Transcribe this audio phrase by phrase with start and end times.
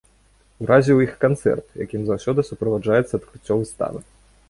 [0.63, 3.99] Уразіў іх і канцэрт, якім заўсёды суправаджаецца адкрыццё выставы.